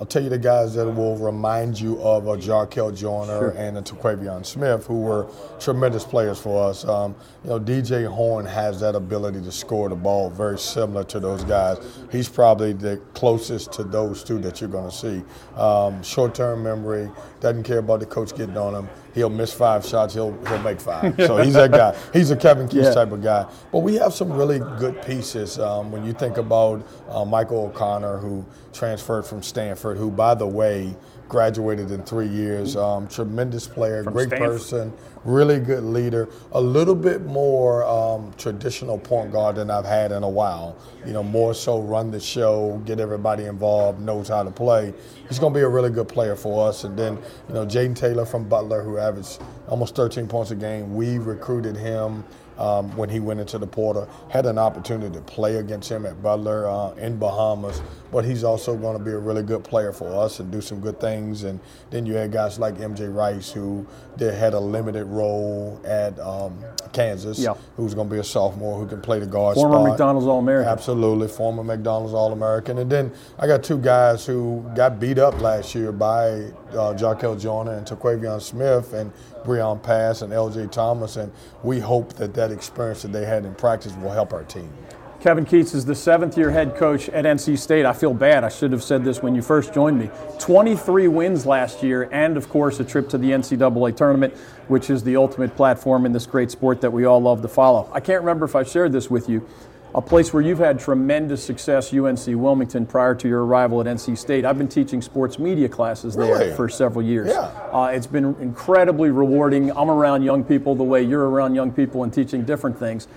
I'll 0.00 0.06
tell 0.06 0.22
you 0.22 0.30
the 0.30 0.38
guys 0.38 0.72
that 0.76 0.86
will 0.86 1.18
remind 1.18 1.78
you 1.78 2.00
of 2.00 2.26
a 2.26 2.34
Jarkel 2.34 2.96
Joiner 2.96 3.50
and 3.50 3.76
a 3.76 3.82
Terquavion 3.82 4.46
Smith, 4.46 4.86
who 4.86 5.02
were 5.02 5.28
tremendous 5.58 6.04
players 6.04 6.40
for 6.40 6.70
us. 6.70 6.86
Um, 6.86 7.14
you 7.44 7.50
know, 7.50 7.60
DJ 7.60 8.10
Horne 8.10 8.46
has 8.46 8.80
that 8.80 8.94
ability 8.94 9.42
to 9.42 9.52
score 9.52 9.90
the 9.90 9.94
ball 9.94 10.30
very 10.30 10.58
similar 10.58 11.04
to 11.04 11.20
those 11.20 11.44
guys. 11.44 11.76
He's 12.10 12.30
probably 12.30 12.72
the 12.72 12.96
closest 13.12 13.72
to 13.74 13.84
those 13.84 14.24
two 14.24 14.38
that 14.38 14.62
you're 14.62 14.70
going 14.70 14.88
to 14.88 14.96
see. 14.96 15.22
Um, 15.54 16.02
short-term 16.02 16.62
memory, 16.62 17.10
doesn't 17.40 17.64
care 17.64 17.80
about 17.80 18.00
the 18.00 18.06
coach 18.06 18.34
getting 18.34 18.56
on 18.56 18.74
him. 18.74 18.88
He'll 19.14 19.30
miss 19.30 19.52
five 19.52 19.84
shots, 19.84 20.14
he'll 20.14 20.32
he'll 20.46 20.58
make 20.62 20.80
five. 20.80 21.16
So 21.26 21.36
he's 21.38 21.54
that 21.54 21.70
guy. 21.70 21.96
He's 22.12 22.30
a 22.30 22.36
Kevin 22.36 22.68
Keatts 22.68 22.84
Yeah. 22.84 22.94
type 22.94 23.12
of 23.12 23.22
guy. 23.22 23.46
But 23.72 23.80
we 23.80 23.94
have 23.96 24.12
some 24.14 24.32
really 24.32 24.58
good 24.78 25.02
pieces. 25.02 25.58
Um, 25.58 25.90
when 25.90 26.04
you 26.06 26.12
think 26.12 26.36
about 26.36 26.86
uh, 27.08 27.24
Michael 27.24 27.66
O'Connor, 27.66 28.18
who 28.18 28.44
transferred 28.72 29.24
from 29.26 29.42
Stanford, 29.42 29.96
who, 29.98 30.10
by 30.10 30.34
the 30.34 30.46
way, 30.46 30.94
graduated 31.30 31.90
in 31.92 32.02
three 32.02 32.26
years. 32.26 32.76
Um, 32.76 33.08
tremendous 33.08 33.66
player, 33.66 34.02
great 34.02 34.26
Stanford. 34.26 34.50
person, 34.50 34.92
really 35.24 35.58
good 35.60 35.84
leader. 35.84 36.28
A 36.52 36.60
little 36.60 36.94
bit 36.94 37.22
more 37.22 37.84
um, 37.84 38.34
traditional 38.36 38.98
point 38.98 39.32
guard 39.32 39.56
than 39.56 39.70
I've 39.70 39.86
had 39.86 40.12
in 40.12 40.22
a 40.22 40.28
while. 40.28 40.76
You 41.06 41.14
know, 41.14 41.22
more 41.22 41.54
so 41.54 41.80
run 41.80 42.10
the 42.10 42.20
show, 42.20 42.82
get 42.84 43.00
everybody 43.00 43.44
involved, 43.44 44.00
knows 44.00 44.28
how 44.28 44.42
to 44.42 44.50
play. 44.50 44.92
He's 45.28 45.38
going 45.38 45.54
to 45.54 45.58
be 45.58 45.62
a 45.62 45.68
really 45.68 45.90
good 45.90 46.08
player 46.08 46.36
for 46.36 46.68
us. 46.68 46.84
And 46.84 46.98
then, 46.98 47.16
you 47.48 47.54
know, 47.54 47.64
Jayden 47.64 47.96
Taylor 47.96 48.26
from 48.26 48.48
Butler, 48.48 48.82
who 48.82 48.98
averaged 48.98 49.40
almost 49.68 49.94
13 49.94 50.26
points 50.26 50.50
a 50.50 50.56
game. 50.56 50.94
We 50.94 51.18
recruited 51.18 51.76
him 51.76 52.24
um, 52.60 52.94
when 52.96 53.08
he 53.08 53.18
went 53.18 53.40
into 53.40 53.58
the 53.58 53.66
portal. 53.66 54.08
Had 54.28 54.46
an 54.46 54.58
opportunity 54.58 55.12
to 55.14 55.20
play 55.22 55.56
against 55.56 55.90
him 55.90 56.06
at 56.06 56.22
Butler 56.22 56.68
uh, 56.68 56.92
in 56.92 57.16
Bahamas, 57.18 57.80
but 58.12 58.24
he's 58.24 58.44
also 58.44 58.76
going 58.76 58.96
to 58.98 59.02
be 59.02 59.10
a 59.10 59.18
really 59.18 59.42
good 59.42 59.64
player 59.64 59.92
for 59.92 60.08
us 60.14 60.38
and 60.38 60.52
do 60.52 60.60
some 60.60 60.78
good 60.80 61.00
things. 61.00 61.44
And 61.44 61.58
then 61.90 62.06
you 62.06 62.14
had 62.14 62.30
guys 62.30 62.58
like 62.58 62.76
MJ 62.76 63.12
Rice, 63.12 63.50
who 63.50 63.86
they 64.16 64.34
had 64.36 64.52
a 64.54 64.60
limited 64.60 65.06
role 65.06 65.80
at 65.84 66.18
um, 66.20 66.62
Kansas, 66.92 67.38
Yeah. 67.38 67.54
who's 67.76 67.94
going 67.94 68.08
to 68.08 68.14
be 68.14 68.20
a 68.20 68.24
sophomore 68.24 68.78
who 68.78 68.86
can 68.86 69.00
play 69.00 69.18
the 69.18 69.26
guard 69.26 69.54
Former 69.54 69.76
spot. 69.76 69.88
McDonald's 69.88 70.26
All 70.26 70.38
American. 70.38 70.70
Absolutely, 70.70 71.28
former 71.28 71.64
McDonald's 71.64 72.12
All 72.14 72.32
American. 72.32 72.78
And 72.78 72.92
then 72.92 73.10
I 73.38 73.46
got 73.46 73.62
two 73.64 73.78
guys 73.78 74.26
who 74.26 74.68
got 74.76 75.00
beat 75.00 75.18
up 75.18 75.40
last 75.40 75.74
year 75.74 75.92
by 75.92 76.30
uh, 76.72 76.94
Jarkel 76.94 77.40
Joiner 77.40 77.72
and 77.72 77.86
Terquavion 77.86 78.40
Smith 78.42 78.92
and 78.92 79.12
Breon 79.44 79.82
Pass 79.82 80.20
and 80.22 80.32
LJ 80.32 80.70
Thomas. 80.70 81.16
And 81.16 81.32
we 81.62 81.80
hope 81.80 82.12
that 82.14 82.34
that 82.34 82.49
experience 82.50 83.02
that 83.02 83.12
they 83.12 83.24
had 83.24 83.44
in 83.44 83.54
practice 83.54 83.94
will 83.96 84.10
help 84.10 84.32
our 84.32 84.44
team. 84.44 84.72
Kevin 85.20 85.44
Keatts 85.44 85.74
is 85.74 85.84
the 85.84 85.94
seventh 85.94 86.38
year 86.38 86.50
head 86.50 86.76
coach 86.76 87.10
at 87.10 87.26
NC 87.26 87.58
State. 87.58 87.84
I 87.84 87.92
feel 87.92 88.14
bad. 88.14 88.42
I 88.42 88.48
should 88.48 88.72
have 88.72 88.82
said 88.82 89.04
this 89.04 89.22
when 89.22 89.34
you 89.34 89.42
first 89.42 89.74
joined 89.74 89.98
me. 89.98 90.10
23 90.38 91.08
wins 91.08 91.44
last 91.44 91.82
year, 91.82 92.08
and 92.10 92.38
of 92.38 92.48
course, 92.48 92.80
a 92.80 92.84
trip 92.84 93.06
to 93.10 93.18
the 93.18 93.30
NCAA 93.32 93.94
tournament, 93.94 94.34
which 94.68 94.88
is 94.88 95.02
the 95.02 95.16
ultimate 95.16 95.54
platform 95.56 96.06
in 96.06 96.12
this 96.12 96.24
great 96.24 96.50
sport 96.50 96.80
that 96.80 96.90
we 96.90 97.04
all 97.04 97.20
love 97.20 97.42
to 97.42 97.48
follow. 97.48 97.90
I 97.92 98.00
can't 98.00 98.22
remember 98.22 98.46
if 98.46 98.56
I 98.56 98.62
shared 98.62 98.92
this 98.92 99.10
with 99.10 99.28
you. 99.28 99.46
A 99.92 100.00
place 100.00 100.32
where 100.32 100.40
you've 100.40 100.60
had 100.60 100.78
tremendous 100.78 101.42
success, 101.42 101.92
UNC 101.92 102.24
Wilmington, 102.28 102.86
prior 102.86 103.12
to 103.16 103.26
your 103.26 103.44
arrival 103.44 103.80
at 103.80 103.88
NC 103.88 104.16
State. 104.16 104.44
I've 104.44 104.56
been 104.56 104.68
teaching 104.68 105.02
sports 105.02 105.36
media 105.40 105.68
classes 105.68 106.14
there 106.14 106.32
Really? 106.38 106.54
for 106.54 106.68
several 106.68 107.04
years. 107.04 107.28
Yeah. 107.28 107.50
Uh, 107.72 107.90
it's 107.92 108.06
been 108.06 108.36
incredibly 108.40 109.10
rewarding. 109.10 109.72
I'm 109.76 109.90
around 109.90 110.22
young 110.22 110.44
people 110.44 110.76
the 110.76 110.84
way 110.84 111.02
you're 111.02 111.28
around 111.28 111.56
young 111.56 111.72
people 111.72 112.04
and 112.04 112.12
teaching 112.14 112.44
different 112.44 112.78
things. 112.78 113.08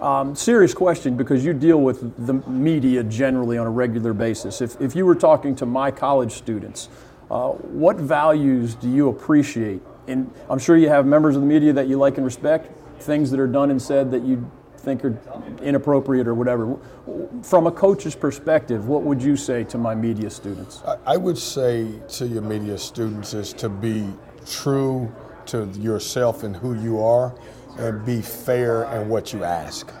Um, 0.00 0.34
serious 0.34 0.74
question 0.74 1.16
because 1.16 1.44
you 1.44 1.54
deal 1.54 1.80
with 1.80 2.26
the 2.26 2.34
media 2.50 3.04
generally 3.04 3.56
on 3.56 3.66
a 3.68 3.70
regular 3.70 4.12
basis. 4.12 4.60
If, 4.60 4.80
if 4.80 4.96
you 4.96 5.06
were 5.06 5.14
talking 5.14 5.54
to 5.56 5.66
my 5.66 5.92
college 5.92 6.32
students, 6.32 6.88
uh, 7.30 7.50
what 7.50 7.96
values 7.96 8.74
do 8.74 8.90
you 8.90 9.08
appreciate? 9.08 9.80
And 10.08 10.28
I'm 10.50 10.58
sure 10.58 10.76
you 10.76 10.88
have 10.88 11.06
members 11.06 11.36
of 11.36 11.40
the 11.42 11.48
media 11.48 11.72
that 11.74 11.86
you 11.86 11.98
like 11.98 12.16
and 12.16 12.24
respect, 12.26 12.70
things 13.00 13.30
that 13.30 13.38
are 13.38 13.46
done 13.46 13.70
and 13.70 13.80
said 13.80 14.10
that 14.10 14.22
you 14.22 14.50
think 14.86 15.04
are 15.04 15.18
inappropriate 15.62 16.28
or 16.28 16.34
whatever. 16.34 16.78
From 17.42 17.66
a 17.66 17.72
coach's 17.72 18.14
perspective, 18.14 18.86
what 18.86 19.02
would 19.02 19.20
you 19.20 19.36
say 19.36 19.64
to 19.64 19.78
my 19.78 19.96
media 19.96 20.30
students? 20.30 20.80
I, 21.04 21.16
would 21.16 21.36
say 21.36 21.88
to 22.10 22.26
your 22.26 22.42
media 22.42 22.78
students 22.78 23.34
is 23.34 23.52
to 23.54 23.68
be 23.68 24.08
true 24.46 25.12
to 25.46 25.66
yourself 25.70 26.44
and 26.44 26.54
who 26.54 26.80
you 26.80 27.02
are 27.02 27.34
and 27.78 28.06
be 28.06 28.22
fair 28.22 28.84
in 28.94 29.08
what 29.08 29.32
you 29.32 29.42
ask. 29.42 29.92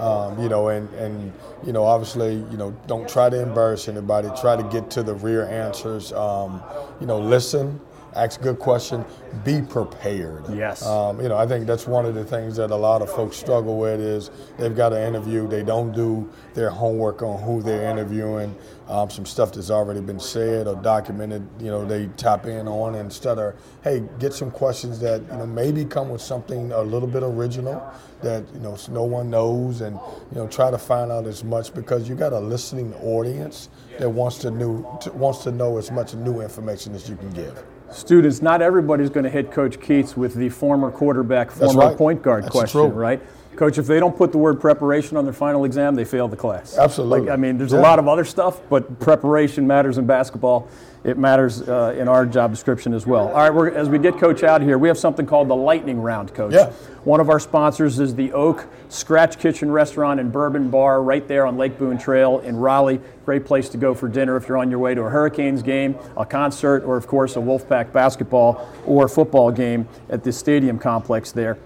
Um, 0.00 0.42
you 0.42 0.48
know, 0.48 0.68
and, 0.68 0.92
and, 0.94 1.32
you 1.64 1.72
know, 1.72 1.84
obviously, 1.84 2.34
you 2.34 2.56
know, 2.56 2.72
don't 2.88 3.08
try 3.08 3.30
to 3.30 3.40
embarrass 3.40 3.86
anybody. 3.86 4.28
Try 4.40 4.56
to 4.56 4.64
get 4.64 4.90
to 4.90 5.04
the 5.04 5.14
real 5.14 5.42
answers. 5.42 6.12
Um, 6.12 6.60
you 7.00 7.06
know, 7.06 7.20
listen, 7.20 7.80
ask 8.14 8.40
good 8.40 8.58
question, 8.58 9.04
be 9.44 9.62
prepared. 9.62 10.44
Yes. 10.50 10.84
Um, 10.84 11.20
you 11.20 11.28
know, 11.28 11.36
I 11.36 11.46
think 11.46 11.66
that's 11.66 11.86
one 11.86 12.06
of 12.06 12.14
the 12.14 12.24
things 12.24 12.56
that 12.56 12.70
a 12.70 12.76
lot 12.76 13.02
of 13.02 13.10
folks 13.10 13.36
struggle 13.36 13.78
with 13.78 14.00
is 14.00 14.30
they've 14.58 14.76
got 14.76 14.92
an 14.92 15.06
interview, 15.06 15.48
they 15.48 15.62
don't 15.62 15.92
do 15.92 16.30
their 16.54 16.70
homework 16.70 17.22
on 17.22 17.42
who 17.42 17.62
they're 17.62 17.90
interviewing. 17.90 18.54
Um, 18.88 19.08
some 19.08 19.24
stuff 19.24 19.52
that's 19.52 19.70
already 19.70 20.00
been 20.00 20.20
said 20.20 20.66
or 20.66 20.74
documented, 20.74 21.46
you 21.60 21.68
know, 21.68 21.86
they 21.86 22.06
tap 22.18 22.46
in 22.46 22.68
on 22.68 22.94
instead 22.94 23.38
of, 23.38 23.54
hey, 23.82 24.02
get 24.18 24.34
some 24.34 24.50
questions 24.50 25.00
that 25.00 25.22
you 25.22 25.38
know 25.38 25.46
maybe 25.46 25.84
come 25.84 26.10
with 26.10 26.20
something 26.20 26.72
a 26.72 26.82
little 26.82 27.08
bit 27.08 27.22
original 27.22 27.82
that 28.22 28.44
you 28.54 28.60
know 28.60 28.76
no 28.90 29.02
one 29.02 29.30
knows, 29.30 29.80
and 29.80 29.98
you 30.30 30.38
know 30.38 30.46
try 30.48 30.70
to 30.70 30.78
find 30.78 31.10
out 31.10 31.26
as 31.26 31.44
much 31.44 31.74
because 31.74 32.08
you 32.08 32.14
got 32.14 32.32
a 32.32 32.38
listening 32.38 32.94
audience 32.94 33.68
that 33.98 34.08
wants 34.08 34.38
to 34.38 34.50
new 34.50 34.86
wants 35.14 35.42
to 35.42 35.52
know 35.52 35.76
as 35.78 35.90
much 35.90 36.14
new 36.14 36.40
information 36.40 36.94
as 36.94 37.08
you 37.08 37.16
can 37.16 37.30
give. 37.30 37.62
Students, 37.92 38.42
not 38.42 38.62
everybody's 38.62 39.10
going 39.10 39.24
to 39.24 39.30
hit 39.30 39.52
Coach 39.52 39.78
Keatts 39.78 40.16
with 40.16 40.34
the 40.34 40.48
former 40.48 40.90
quarterback, 40.90 41.50
former 41.50 41.88
right. 41.88 41.96
point 41.96 42.22
guard 42.22 42.44
That's 42.44 42.52
question, 42.52 42.80
true. 42.80 42.88
right? 42.88 43.22
Coach, 43.56 43.78
if 43.78 43.86
they 43.86 44.00
don't 44.00 44.16
put 44.16 44.32
the 44.32 44.38
word 44.38 44.60
preparation 44.60 45.16
on 45.16 45.24
their 45.24 45.32
final 45.34 45.64
exam, 45.64 45.94
they 45.94 46.04
fail 46.04 46.26
the 46.26 46.36
class. 46.36 46.76
Absolutely. 46.76 47.20
Like, 47.20 47.30
I 47.30 47.36
mean, 47.36 47.58
there's 47.58 47.74
a 47.74 47.80
lot 47.80 47.98
of 47.98 48.08
other 48.08 48.24
stuff, 48.24 48.60
but 48.68 48.98
preparation 48.98 49.66
matters 49.66 49.98
in 49.98 50.06
basketball. 50.06 50.68
It 51.04 51.18
matters 51.18 51.68
uh, 51.68 51.96
in 51.98 52.06
our 52.06 52.24
job 52.24 52.52
description 52.52 52.94
as 52.94 53.06
well. 53.06 53.28
All 53.28 53.34
right, 53.34 53.52
we're, 53.52 53.70
as 53.70 53.88
we 53.88 53.98
get 53.98 54.18
Coach 54.18 54.44
out 54.44 54.62
here, 54.62 54.78
we 54.78 54.86
have 54.86 54.96
something 54.96 55.26
called 55.26 55.48
the 55.48 55.56
Lightning 55.56 56.00
Round, 56.00 56.32
Coach. 56.32 56.54
Yeah. 56.54 56.70
One 57.02 57.18
of 57.18 57.28
our 57.28 57.40
sponsors 57.40 57.98
is 57.98 58.14
the 58.14 58.32
Oak 58.32 58.68
Scratch 58.88 59.38
Kitchen 59.40 59.70
Restaurant 59.70 60.20
and 60.20 60.30
Bourbon 60.30 60.70
Bar 60.70 61.02
right 61.02 61.26
there 61.26 61.44
on 61.44 61.56
Lake 61.56 61.76
Boone 61.76 61.98
Trail 61.98 62.38
in 62.38 62.56
Raleigh. 62.56 63.00
Great 63.24 63.44
place 63.44 63.68
to 63.70 63.78
go 63.78 63.94
for 63.94 64.08
dinner 64.08 64.36
if 64.36 64.46
you're 64.46 64.58
on 64.58 64.70
your 64.70 64.78
way 64.78 64.94
to 64.94 65.02
a 65.02 65.10
Hurricanes 65.10 65.62
game, 65.62 65.96
a 66.16 66.24
concert, 66.24 66.84
or 66.84 66.96
of 66.96 67.08
course 67.08 67.34
a 67.34 67.40
Wolfpack 67.40 67.92
basketball 67.92 68.68
or 68.86 69.08
football 69.08 69.50
game 69.50 69.88
at 70.08 70.22
the 70.22 70.32
stadium 70.32 70.78
complex 70.78 71.32
there. 71.32 71.58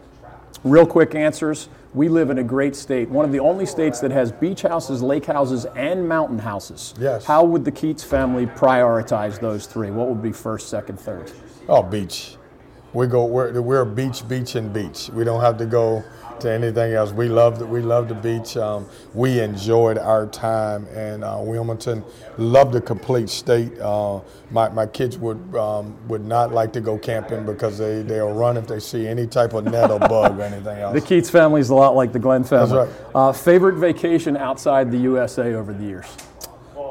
Real 0.66 0.84
quick 0.84 1.14
answers. 1.14 1.68
We 1.94 2.08
live 2.08 2.28
in 2.28 2.38
a 2.38 2.42
great 2.42 2.74
state, 2.74 3.08
one 3.08 3.24
of 3.24 3.30
the 3.30 3.38
only 3.38 3.66
states 3.66 4.00
that 4.00 4.10
has 4.10 4.32
beach 4.32 4.62
houses, 4.62 5.00
lake 5.00 5.26
houses, 5.26 5.64
and 5.76 6.08
mountain 6.08 6.40
houses. 6.40 6.92
Yes. 6.98 7.24
How 7.24 7.44
would 7.44 7.64
the 7.64 7.70
Keatts 7.70 8.04
family 8.04 8.46
prioritize 8.46 9.38
those 9.38 9.66
three? 9.66 9.92
What 9.92 10.08
would 10.08 10.20
be 10.20 10.32
first, 10.32 10.68
second, 10.68 10.98
third? 10.98 11.30
Oh, 11.68 11.84
beach. 11.84 12.36
We 12.92 13.06
go. 13.06 13.26
We're, 13.26 13.62
we're 13.62 13.84
beach, 13.84 14.26
beach, 14.26 14.56
and 14.56 14.72
beach. 14.72 15.08
We 15.10 15.22
don't 15.22 15.40
have 15.40 15.56
to 15.58 15.66
go 15.66 16.02
to 16.40 16.50
anything 16.50 16.92
else. 16.92 17.12
We 17.12 17.28
love 17.28 17.58
the, 17.58 17.66
we 17.66 17.80
love 17.80 18.08
the 18.08 18.14
beach. 18.14 18.56
Um, 18.56 18.86
we 19.14 19.40
enjoyed 19.40 19.98
our 19.98 20.26
time 20.26 20.86
in 20.88 21.22
uh, 21.22 21.40
Wilmington. 21.40 22.04
Love 22.38 22.72
the 22.72 22.80
complete 22.80 23.28
state. 23.28 23.78
Uh, 23.78 24.20
my, 24.50 24.68
my 24.70 24.86
kids 24.86 25.18
would 25.18 25.38
um, 25.56 25.96
would 26.08 26.24
not 26.24 26.52
like 26.52 26.72
to 26.74 26.80
go 26.80 26.98
camping 26.98 27.44
because 27.44 27.78
they 27.78 28.02
they'll 28.02 28.32
run 28.32 28.56
if 28.56 28.66
they 28.66 28.80
see 28.80 29.06
any 29.06 29.26
type 29.26 29.54
of 29.54 29.64
net 29.64 29.90
or 29.90 29.98
bug 29.98 30.38
or 30.38 30.42
anything 30.42 30.78
else. 30.78 30.94
The 30.94 31.00
Keatts 31.00 31.30
family 31.30 31.60
is 31.60 31.70
a 31.70 31.74
lot 31.74 31.94
like 31.94 32.12
the 32.12 32.18
Glenn 32.18 32.44
family. 32.44 32.78
right. 32.78 32.88
Uh, 33.14 33.32
favorite 33.32 33.76
vacation 33.76 34.36
outside 34.36 34.90
the 34.90 34.98
USA 34.98 35.54
over 35.54 35.72
the 35.72 35.84
years? 35.84 36.06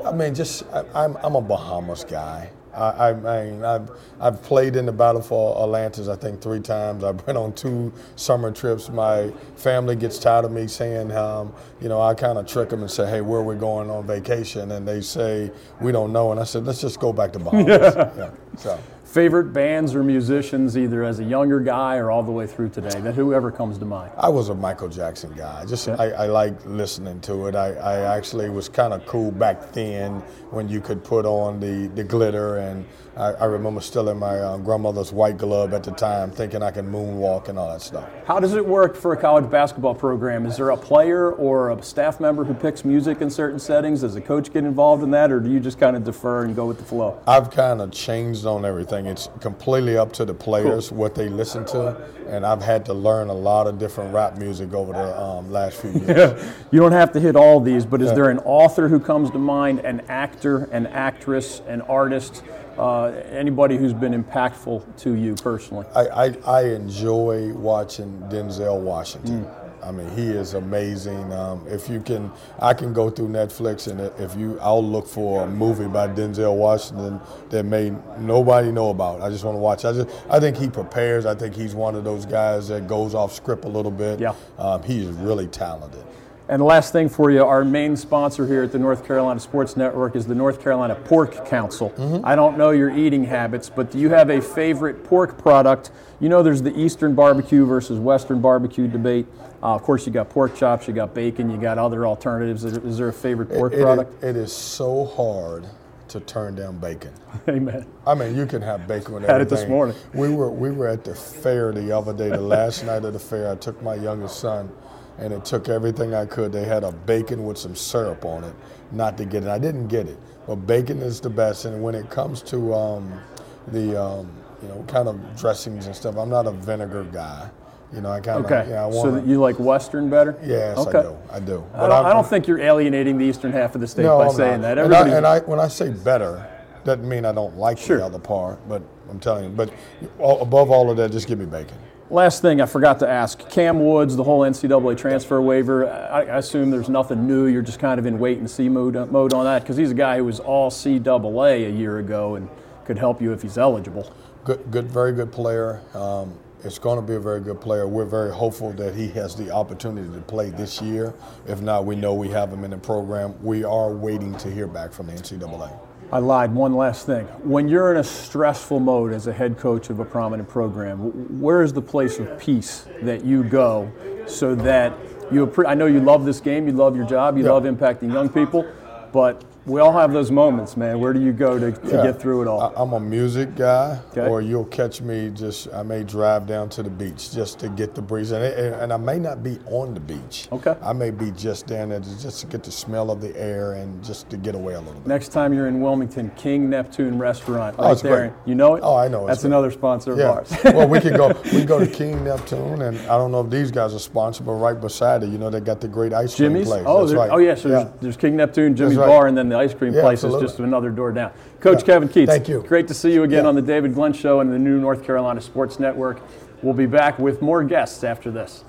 I 0.05 0.11
mean, 0.11 0.35
just 0.35 0.63
I, 0.73 0.83
I'm 0.93 1.17
I'm 1.17 1.35
a 1.35 1.41
Bahamas 1.41 2.03
guy. 2.03 2.49
I, 2.75 3.09
I 3.09 3.13
mean, 3.13 3.63
I've 3.63 3.89
I've 4.19 4.41
played 4.43 4.75
in 4.75 4.85
the 4.85 4.91
Battle 4.91 5.21
for 5.21 5.61
Atlantis. 5.61 6.07
I 6.07 6.15
think 6.15 6.41
three 6.41 6.59
times. 6.59 7.03
I've 7.03 7.25
been 7.25 7.37
on 7.37 7.53
two 7.53 7.93
summer 8.15 8.51
trips. 8.51 8.89
My 8.89 9.31
family 9.55 9.95
gets 9.95 10.19
tired 10.19 10.45
of 10.45 10.51
me 10.51 10.67
saying, 10.67 11.11
um, 11.11 11.53
you 11.81 11.89
know, 11.89 12.01
I 12.01 12.13
kind 12.13 12.37
of 12.37 12.47
trick 12.47 12.69
them 12.69 12.81
and 12.81 12.91
say, 12.91 13.09
hey, 13.09 13.21
where 13.21 13.39
are 13.39 13.43
we 13.43 13.55
going 13.55 13.89
on 13.89 14.05
vacation? 14.05 14.71
And 14.71 14.87
they 14.87 15.01
say 15.01 15.51
we 15.79 15.91
don't 15.91 16.11
know. 16.13 16.31
And 16.31 16.39
I 16.39 16.43
said, 16.43 16.65
let's 16.65 16.81
just 16.81 16.99
go 16.99 17.13
back 17.13 17.33
to 17.33 17.39
Bahamas. 17.39 17.67
yeah. 18.17 18.31
So. 18.57 18.79
Favorite 19.15 19.53
bands 19.53 19.95
or 19.95 20.03
musicians, 20.03 20.77
either 20.77 21.01
as 21.01 21.19
a 21.21 21.23
younger 21.23 21.61
guy 21.61 21.95
or 21.95 22.11
all 22.11 22.21
the 22.21 22.33
way 22.33 22.45
through 22.45 22.67
today? 22.67 22.99
That 22.99 23.15
whoever 23.15 23.49
comes 23.49 23.77
to 23.77 23.85
mind. 23.85 24.11
I 24.17 24.27
was 24.27 24.49
a 24.49 24.53
Michael 24.53 24.89
Jackson 24.89 25.31
guy. 25.31 25.63
Just 25.63 25.87
I, 25.87 26.09
I 26.09 26.25
like 26.25 26.65
listening 26.65 27.21
to 27.21 27.47
it. 27.47 27.55
I, 27.55 27.75
I 27.75 28.17
actually 28.17 28.49
was 28.49 28.67
kind 28.67 28.91
of 28.91 29.05
cool 29.05 29.31
back 29.31 29.71
then 29.71 30.15
when 30.51 30.67
you 30.67 30.81
could 30.81 31.01
put 31.01 31.25
on 31.25 31.61
the, 31.61 31.87
the 31.95 32.03
glitter, 32.03 32.57
and 32.57 32.85
I, 33.15 33.31
I 33.31 33.45
remember 33.45 33.79
still 33.79 34.09
in 34.09 34.17
my 34.17 34.37
uh, 34.37 34.57
grandmother's 34.57 35.13
white 35.13 35.37
glove 35.37 35.73
at 35.73 35.83
the 35.83 35.91
time, 35.91 36.29
thinking 36.29 36.61
I 36.61 36.71
could 36.71 36.83
moonwalk 36.83 37.47
and 37.47 37.57
all 37.57 37.71
that 37.71 37.81
stuff. 37.81 38.09
How 38.25 38.41
does 38.41 38.53
it 38.53 38.65
work 38.65 38.97
for 38.97 39.13
a 39.13 39.17
college 39.17 39.49
basketball 39.49 39.95
program? 39.95 40.45
Is 40.45 40.57
there 40.57 40.71
a 40.71 40.77
player 40.77 41.31
or 41.31 41.71
a 41.71 41.81
staff 41.81 42.19
member 42.19 42.43
who 42.43 42.53
picks 42.53 42.83
music 42.83 43.21
in 43.21 43.29
certain 43.29 43.59
settings? 43.59 44.01
Does 44.01 44.15
the 44.15 44.21
coach 44.21 44.51
get 44.51 44.65
involved 44.65 45.03
in 45.03 45.11
that, 45.11 45.31
or 45.31 45.39
do 45.39 45.49
you 45.49 45.61
just 45.61 45.79
kind 45.79 45.95
of 45.95 46.03
defer 46.03 46.43
and 46.43 46.53
go 46.53 46.65
with 46.65 46.79
the 46.79 46.85
flow? 46.85 47.17
I've 47.25 47.49
kind 47.49 47.79
of 47.79 47.91
changed 47.91 48.45
on 48.45 48.65
everything. 48.65 49.04
It's 49.07 49.29
completely 49.39 49.97
up 49.97 50.11
to 50.13 50.25
the 50.25 50.33
players 50.33 50.91
what 50.91 51.15
they 51.15 51.29
listen 51.29 51.65
to, 51.65 51.95
and 52.27 52.45
I've 52.45 52.61
had 52.61 52.85
to 52.85 52.93
learn 52.93 53.29
a 53.29 53.33
lot 53.33 53.67
of 53.67 53.79
different 53.79 54.13
rap 54.13 54.37
music 54.37 54.73
over 54.73 54.93
the 54.93 55.21
um, 55.21 55.51
last 55.51 55.77
few 55.81 55.91
years. 55.91 56.43
You 56.71 56.79
don't 56.81 56.91
have 56.91 57.13
to 57.13 57.19
hit 57.19 57.35
all 57.35 57.61
these, 57.61 57.85
but 57.85 58.01
is 58.01 58.11
there 58.13 58.29
an 58.29 58.39
author 58.39 58.89
who 58.89 58.99
comes 58.99 59.31
to 59.31 59.37
mind, 59.37 59.79
an 59.79 60.01
actor, 60.09 60.65
an 60.71 60.87
actress, 60.87 61.61
an 61.67 61.81
artist, 61.81 62.43
uh, 62.77 63.05
anybody 63.29 63.77
who's 63.77 63.93
been 63.93 64.11
impactful 64.23 64.83
to 64.97 65.13
you 65.13 65.35
personally? 65.35 65.85
I, 65.95 66.07
I, 66.07 66.37
I 66.45 66.61
enjoy 66.73 67.53
watching 67.53 68.19
Denzel 68.29 68.81
Washington. 68.81 69.47
I 69.85 69.91
mean, 69.91 70.09
he 70.15 70.27
is 70.27 70.53
amazing. 70.55 71.31
Um, 71.31 71.63
if 71.67 71.87
you 71.89 72.01
can, 72.01 72.31
I 72.59 72.73
can 72.73 72.91
go 72.91 73.09
through 73.09 73.29
Netflix 73.29 73.87
and 73.87 74.01
if 74.19 74.35
you, 74.35 74.59
I'll 74.59 74.83
look 74.83 75.07
for 75.07 75.43
a 75.43 75.47
movie 75.47 75.87
by 75.87 76.07
Denzel 76.07 76.55
Washington 76.55 77.19
that 77.49 77.63
may 77.63 77.93
nobody 78.17 78.71
know 78.71 78.89
about. 78.89 79.21
I 79.21 79.29
just 79.29 79.43
want 79.43 79.55
to 79.55 79.59
watch. 79.59 79.85
I 79.85 79.93
just, 79.93 80.09
I 80.29 80.39
think 80.39 80.57
he 80.57 80.69
prepares. 80.69 81.25
I 81.25 81.35
think 81.35 81.55
he's 81.55 81.75
one 81.75 81.95
of 81.95 82.03
those 82.03 82.25
guys 82.25 82.67
that 82.69 82.87
goes 82.87 83.13
off 83.13 83.33
script 83.33 83.65
a 83.65 83.69
little 83.69 83.91
bit. 83.91 84.19
Yeah. 84.19 84.33
Um, 84.57 84.81
he 84.83 85.05
is 85.05 85.15
really 85.15 85.47
talented. 85.47 86.03
And 86.47 86.59
the 86.59 86.65
last 86.65 86.91
thing 86.91 87.09
for 87.09 87.31
you, 87.31 87.43
our 87.43 87.65
main 87.65 87.95
sponsor 87.97 88.45
here 88.45 88.61
at 88.63 88.71
the 88.71 88.77
North 88.77 89.03
Carolina 89.05 89.39
Sports 89.39 89.75
Network 89.75 90.15
is 90.15 90.27
the 90.27 90.35
North 90.35 90.61
Carolina 90.61 90.93
Pork 90.93 91.43
Council. 91.47 91.91
I 92.23 92.35
don't 92.35 92.55
know 92.57 92.69
your 92.69 92.91
eating 92.95 93.23
habits, 93.23 93.67
but 93.69 93.91
do 93.91 93.97
you 93.97 94.09
have 94.09 94.29
a 94.29 94.39
favorite 94.39 95.03
pork 95.05 95.39
product? 95.39 95.89
You 96.19 96.29
know, 96.29 96.43
there's 96.43 96.61
the 96.61 96.77
Eastern 96.79 97.15
barbecue 97.15 97.65
versus 97.65 97.99
Western 97.99 98.41
barbecue 98.41 98.87
debate. 98.87 99.25
Uh, 99.63 99.73
of 99.73 99.81
course, 99.81 100.05
you 100.05 100.11
got 100.13 100.29
pork 100.29 100.55
chops, 100.55 100.87
you 100.87 100.93
got 100.93 101.15
bacon, 101.15 101.49
you 101.49 101.57
got 101.57 101.79
other 101.79 102.05
alternatives. 102.05 102.63
Is 102.63 102.73
there, 102.73 102.85
is 102.87 102.97
there 102.99 103.07
a 103.07 103.13
favorite 103.13 103.49
pork 103.49 103.73
It- 103.73 103.79
it- 103.79 103.83
product? 103.83 104.23
it 104.23 104.35
is 104.35 104.53
so 104.53 105.05
hard 105.05 105.65
to 106.09 106.19
turn 106.19 106.53
down 106.53 106.77
bacon. 106.77 107.11
Amen. 107.49 107.87
I 108.05 108.13
mean, 108.13 108.35
you 108.35 108.45
can 108.45 108.61
have 108.61 108.87
bacon 108.87 109.15
with 109.15 109.23
Had 109.25 109.41
it 109.41 109.49
this 109.49 109.67
morning. 109.67 109.95
We 110.13 110.29
were 110.31 110.51
we 110.51 110.69
were 110.69 110.87
at 110.87 111.03
the 111.03 111.15
fair 111.15 111.71
the 111.71 111.91
other 111.91 112.13
day, 112.13 112.29
the 112.29 112.37
last 112.39 112.85
night 112.85 113.03
of 113.03 113.13
the 113.13 113.19
fair. 113.19 113.51
I 113.51 113.55
took 113.55 113.81
my 113.81 113.95
youngest 113.95 114.39
son, 114.39 114.69
and 115.17 115.33
it 115.33 115.45
took 115.45 115.69
everything 115.69 116.13
I 116.13 116.25
could. 116.25 116.51
They 116.51 116.65
had 116.65 116.83
a 116.83 116.91
bacon 116.91 117.45
with 117.45 117.57
some 117.57 117.75
syrup 117.75 118.25
on 118.25 118.43
it, 118.43 118.53
not 118.91 119.17
to 119.17 119.25
get 119.25 119.43
it. 119.43 119.49
I 119.49 119.57
didn't 119.59 119.87
get 119.87 120.07
it, 120.07 120.17
but 120.47 120.55
bacon 120.67 121.01
is 121.01 121.19
the 121.19 121.29
best. 121.29 121.65
And 121.65 121.81
when 121.81 121.95
it 121.95 122.09
comes 122.09 122.41
to 122.43 122.73
um, 122.73 123.19
the 123.67 124.01
um, 124.01 124.29
you 124.61 124.67
know 124.69 124.83
kind 124.87 125.07
of 125.07 125.19
dressings 125.39 125.85
and 125.85 125.95
stuff, 125.95 126.17
I'm 126.17 126.29
not 126.29 126.47
a 126.47 126.51
vinegar 126.51 127.03
guy. 127.05 127.49
You 127.93 128.01
know, 128.01 128.09
I 128.11 128.19
kind 128.19 128.39
of 128.39 128.45
Okay. 128.51 128.69
yeah. 128.71 128.85
I 128.87 128.91
so 128.91 129.23
you 129.23 129.39
like 129.39 129.57
Western 129.59 130.09
better? 130.09 130.37
yes, 130.43 130.77
okay. 130.79 130.97
I 130.99 131.01
do. 131.03 131.17
I 131.31 131.39
do. 131.39 131.63
I 131.75 131.87
don't, 131.87 132.05
I 132.07 132.13
don't 132.13 132.27
think 132.27 132.47
you're 132.47 132.59
alienating 132.59 133.17
the 133.17 133.23
eastern 133.25 133.51
half 133.53 133.75
of 133.75 133.79
the 133.81 133.87
state 133.87 134.03
No, 134.03 134.17
by 134.17 134.25
I'm 134.27 134.33
saying 134.33 134.61
not. 134.61 134.75
that. 134.75 134.77
And 134.79 134.93
I, 134.93 135.07
and 135.17 135.25
I, 135.25 135.39
when 135.41 135.59
I 135.59 135.67
say 135.69 135.89
better, 135.89 136.45
doesn't 136.83 137.07
mean 137.07 137.25
I 137.25 137.31
don't 137.31 137.55
like 137.57 137.77
Sure. 137.77 137.97
the 137.99 138.05
other 138.05 138.19
part, 138.19 138.59
but 138.67 138.81
I'm 139.09 139.19
telling 139.19 139.45
you. 139.45 139.49
But 139.51 139.71
above 140.19 140.71
all 140.71 140.89
of 140.91 140.97
that, 140.97 141.11
just 141.11 141.27
give 141.27 141.39
me 141.39 141.45
bacon. 141.45 141.77
Last 142.11 142.43
thing 142.43 142.61
I 142.61 142.67
forgot 142.67 142.99
to 142.99 143.09
ask 143.09 143.49
Kam 143.49 143.83
Woods, 143.83 144.15
the 144.15 144.23
whole 144.23 144.41
NCAA 144.41 144.95
transfer 144.95 145.41
waiver. 145.41 145.89
I, 145.89 146.37
assume 146.37 146.69
there's 146.69 146.87
nothing 146.87 147.25
new. 147.25 147.47
You're 147.47 147.63
just 147.63 147.79
kind 147.79 147.99
of 147.99 148.05
in 148.05 148.19
wait 148.19 148.37
and 148.37 148.49
see 148.49 148.69
mode, 148.69 149.11
mode 149.11 149.33
on 149.33 149.45
that 149.45 149.63
because 149.63 149.75
he's 149.75 149.89
a 149.89 149.95
guy 149.95 150.17
who 150.17 150.25
was 150.25 150.39
all 150.39 150.69
CAA 150.69 151.67
a 151.67 151.71
year 151.71 151.97
ago 151.97 152.35
and 152.35 152.47
could 152.85 152.99
help 152.99 153.23
you 153.23 153.33
if 153.33 153.41
he's 153.41 153.57
eligible. 153.57 154.13
Good, 154.43 154.69
good, 154.69 154.85
very 154.85 155.13
good 155.13 155.31
player. 155.31 155.81
Um, 155.95 156.37
it's 156.65 156.79
going 156.79 156.99
to 156.99 157.05
be 157.05 157.13
a 157.13 157.19
very 157.19 157.39
good 157.41 157.61
player. 157.61 157.87
We're 157.87 158.05
very 158.05 158.33
hopeful 158.33 158.71
that 158.73 158.95
he 158.95 159.07
has 159.09 159.35
the 159.35 159.51
opportunity 159.51 160.11
to 160.13 160.21
play 160.21 160.49
this 160.49 160.81
year. 160.81 161.13
If 161.47 161.61
not, 161.61 161.85
we 161.85 161.95
know 161.95 162.15
we 162.15 162.27
have 162.29 162.51
him 162.51 162.63
in 162.63 162.71
the 162.71 162.77
program. 162.77 163.35
We 163.43 163.63
are 163.63 163.91
waiting 163.93 164.35
to 164.39 164.51
hear 164.51 164.65
back 164.67 164.91
from 164.91 165.07
the 165.07 165.13
NCAA. 165.13 165.71
I 166.11 166.17
lied. 166.19 166.53
One 166.53 166.73
last 166.75 167.05
thing. 167.05 167.25
When 167.43 167.67
you're 167.67 167.91
in 167.91 167.97
a 167.97 168.03
stressful 168.03 168.79
mode 168.79 169.13
as 169.13 169.27
a 169.27 169.33
head 169.33 169.57
coach 169.57 169.89
of 169.91 169.99
a 169.99 170.05
prominent 170.05 170.49
program, 170.49 171.39
where 171.39 171.61
is 171.61 171.71
the 171.71 171.81
place 171.81 172.19
of 172.19 172.39
peace 172.39 172.85
that 173.03 173.23
you 173.23 173.43
go 173.43 173.91
so 174.25 174.55
that 174.55 174.93
you? 175.31 175.45
appre- 175.45 175.67
I 175.67 175.73
know 175.75 175.85
you 175.85 175.99
love 175.99 176.25
this 176.25 176.39
game, 176.39 176.67
you 176.67 176.73
love 176.73 176.95
your 176.95 177.05
job, 177.05 177.37
you 177.37 177.43
Yeah. 177.45 177.51
love 177.51 177.63
impacting 177.63 178.11
young 178.11 178.29
people, 178.29 178.65
but 179.11 179.43
we 179.65 179.81
all 179.81 179.91
have 179.91 180.13
those 180.13 180.29
moments, 180.31 180.77
man. 180.77 180.99
Where 180.99 181.11
do 181.13 181.19
you 181.19 181.31
go 181.31 181.57
to, 181.57 181.71
to 181.71 181.87
Yeah. 181.95 182.03
get 182.03 182.19
through 182.21 182.43
it 182.43 182.47
all? 182.47 182.61
I, 182.61 182.71
I'm 182.81 182.93
a 182.93 182.99
music 182.99 183.55
guy, 183.55 183.99
Okay. 184.11 184.27
or 184.29 184.41
you'll 184.41 184.65
catch 184.65 185.01
me 185.01 185.31
just. 185.33 185.73
I 185.73 185.81
may 185.83 186.03
drive 186.03 186.45
down 186.45 186.69
to 186.69 186.83
the 186.83 186.89
beach 186.89 187.31
just 187.31 187.59
to 187.59 187.69
get 187.69 187.95
the 187.95 188.01
breeze, 188.01 188.31
and, 188.31 188.43
it, 188.43 188.73
and 188.79 188.93
I 188.93 188.97
may 188.97 189.17
not 189.17 189.43
be 189.43 189.57
on 189.67 189.93
the 189.93 189.99
beach. 189.99 190.47
Okay. 190.51 190.75
I 190.83 190.93
may 190.93 191.09
be 191.11 191.31
just 191.31 191.65
down 191.67 191.89
there 191.89 191.99
to, 191.99 192.21
just 192.21 192.41
to 192.41 192.47
get 192.47 192.63
the 192.63 192.71
smell 192.71 193.09
of 193.09 193.21
the 193.21 193.35
air 193.39 193.73
and 193.73 194.03
just 194.03 194.29
to 194.29 194.37
get 194.37 194.53
away 194.55 194.73
a 194.75 194.79
little 194.79 194.93
bit. 195.01 195.07
Next 195.07 195.29
time 195.29 195.53
you're 195.53 195.67
in 195.67 195.81
Wilmington, 195.81 196.31
King 196.35 196.69
Neptune 196.69 197.17
Restaurant, 197.17 197.75
oh, 197.79 197.83
right 197.85 197.91
Oh, 197.91 197.95
there. 197.95 198.17
great. 198.17 198.31
You 198.45 198.55
know 198.55 198.75
it? 198.75 198.81
Oh, 198.83 198.95
I 198.95 199.07
know 199.07 199.23
it. 199.23 199.27
That's 199.27 199.41
great. 199.41 199.49
another 199.49 199.71
sponsor 199.71 200.11
of 200.13 200.19
Yeah. 200.19 200.29
ours. 200.31 200.55
well, 200.65 200.87
we 200.87 200.99
could 200.99 201.15
go. 201.17 201.33
We 201.55 201.63
go 201.63 201.79
to 201.79 201.87
King 201.87 202.23
Neptune, 202.23 202.81
and 202.81 202.97
I 203.07 203.17
don't 203.17 203.31
know 203.31 203.39
if 203.41 203.49
these 203.49 203.71
guys 203.71 203.93
are 203.95 203.99
sponsored, 203.99 204.45
but 204.45 204.53
right 204.53 204.79
beside 204.79 205.23
it, 205.23 205.29
you 205.29 205.37
know, 205.37 205.49
they 205.49 205.61
got 205.61 205.79
the 205.79 205.87
great 205.87 206.11
ice 206.13 206.35
cream 206.35 206.49
Jimmy's? 206.51 206.67
place. 206.67 206.83
Oh, 206.85 207.05
That's 207.05 207.15
right. 207.17 207.29
oh 207.31 207.37
yeah. 207.37 207.55
So 207.55 207.69
There's, 207.69 207.87
there's 208.01 208.17
King 208.17 208.35
Neptune, 208.35 208.75
Jimmy's 208.75 208.97
right. 208.97 209.07
Bar, 209.07 209.27
and 209.27 209.37
then 209.37 209.47
the 209.49 209.54
ice 209.55 209.73
cream 209.73 209.93
Yeah, 209.93 210.01
place 210.01 210.23
is 210.23 210.35
just 210.41 210.59
another 210.59 210.89
door 210.89 211.11
down. 211.11 211.31
Coach 211.59 211.79
Yeah. 211.81 211.85
Kevin 211.85 212.09
Keatts. 212.09 212.27
Thank 212.27 212.47
you. 212.47 212.63
Great 212.67 212.87
to 212.89 212.93
see 212.93 213.13
you 213.13 213.23
again 213.23 213.43
Yeah. 213.43 213.49
on 213.49 213.55
the 213.55 213.61
David 213.61 213.93
Glenn 213.93 214.13
Show 214.13 214.39
and 214.41 214.51
the 214.53 214.59
new 214.59 214.79
North 214.79 215.03
Carolina 215.03 215.41
Sports 215.41 215.79
Network. 215.79 216.19
We'll 216.61 216.73
be 216.73 216.85
back 216.85 217.19
with 217.19 217.41
more 217.41 217.63
guests 217.63 218.03
after 218.03 218.31
this. 218.31 218.63